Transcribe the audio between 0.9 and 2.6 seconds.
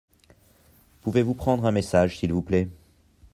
Pouvez-vous prendre un message s’il vous